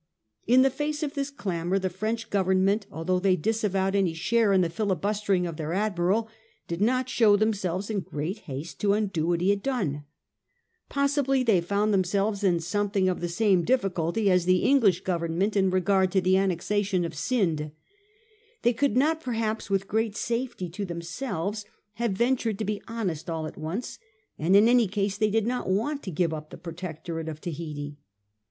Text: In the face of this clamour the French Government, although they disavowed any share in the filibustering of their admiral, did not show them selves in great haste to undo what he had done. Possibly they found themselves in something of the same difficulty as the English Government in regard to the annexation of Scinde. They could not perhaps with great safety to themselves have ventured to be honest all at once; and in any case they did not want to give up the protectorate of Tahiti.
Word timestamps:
In 0.47 0.63
the 0.63 0.71
face 0.71 1.03
of 1.03 1.13
this 1.13 1.29
clamour 1.29 1.77
the 1.77 1.87
French 1.87 2.31
Government, 2.31 2.87
although 2.91 3.19
they 3.19 3.35
disavowed 3.35 3.95
any 3.95 4.15
share 4.15 4.51
in 4.51 4.61
the 4.61 4.69
filibustering 4.71 5.45
of 5.45 5.57
their 5.57 5.73
admiral, 5.73 6.27
did 6.67 6.81
not 6.81 7.07
show 7.07 7.35
them 7.35 7.53
selves 7.53 7.87
in 7.91 7.99
great 7.99 8.39
haste 8.49 8.79
to 8.79 8.93
undo 8.93 9.27
what 9.27 9.41
he 9.41 9.51
had 9.51 9.61
done. 9.61 10.05
Possibly 10.89 11.43
they 11.43 11.61
found 11.61 11.93
themselves 11.93 12.43
in 12.43 12.59
something 12.59 13.07
of 13.09 13.21
the 13.21 13.29
same 13.29 13.63
difficulty 13.63 14.31
as 14.31 14.45
the 14.45 14.63
English 14.63 15.01
Government 15.01 15.55
in 15.55 15.69
regard 15.69 16.11
to 16.13 16.19
the 16.21 16.35
annexation 16.35 17.05
of 17.05 17.13
Scinde. 17.13 17.71
They 18.63 18.73
could 18.73 18.97
not 18.97 19.21
perhaps 19.21 19.69
with 19.69 19.87
great 19.87 20.15
safety 20.17 20.67
to 20.69 20.83
themselves 20.83 21.63
have 21.97 22.13
ventured 22.13 22.57
to 22.57 22.65
be 22.65 22.81
honest 22.87 23.29
all 23.29 23.45
at 23.45 23.55
once; 23.55 23.99
and 24.39 24.55
in 24.55 24.67
any 24.67 24.87
case 24.87 25.19
they 25.19 25.29
did 25.29 25.45
not 25.45 25.69
want 25.69 26.01
to 26.01 26.09
give 26.09 26.33
up 26.33 26.49
the 26.49 26.57
protectorate 26.57 27.29
of 27.29 27.39
Tahiti. 27.39 27.97